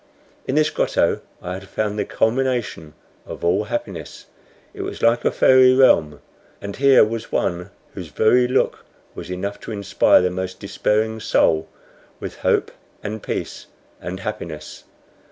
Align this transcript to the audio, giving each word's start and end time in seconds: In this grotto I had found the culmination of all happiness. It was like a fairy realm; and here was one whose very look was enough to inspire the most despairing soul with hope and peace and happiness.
In 0.47 0.55
this 0.55 0.71
grotto 0.71 1.21
I 1.43 1.53
had 1.53 1.67
found 1.67 1.99
the 1.99 2.05
culmination 2.05 2.95
of 3.27 3.45
all 3.45 3.65
happiness. 3.65 4.25
It 4.73 4.81
was 4.81 5.03
like 5.03 5.23
a 5.23 5.29
fairy 5.29 5.75
realm; 5.75 6.21
and 6.59 6.75
here 6.75 7.05
was 7.05 7.31
one 7.31 7.69
whose 7.93 8.07
very 8.07 8.47
look 8.47 8.83
was 9.13 9.29
enough 9.29 9.59
to 9.59 9.71
inspire 9.71 10.21
the 10.23 10.31
most 10.31 10.59
despairing 10.59 11.19
soul 11.19 11.67
with 12.19 12.37
hope 12.37 12.71
and 13.03 13.21
peace 13.21 13.67
and 14.01 14.21
happiness. 14.21 14.85